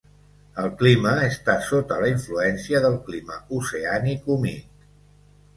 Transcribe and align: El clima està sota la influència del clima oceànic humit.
El 0.61 0.69
clima 0.79 1.11
està 1.25 1.57
sota 1.67 1.99
la 2.03 2.09
influència 2.13 2.81
del 2.87 2.97
clima 3.11 3.39
oceànic 3.59 4.33
humit. 4.37 4.85